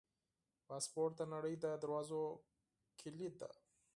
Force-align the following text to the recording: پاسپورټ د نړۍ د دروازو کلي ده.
پاسپورټ 0.67 1.11
د 1.17 1.21
نړۍ 1.33 1.55
د 1.63 1.65
دروازو 1.81 2.21
کلي 2.99 3.29
ده. 3.39 3.49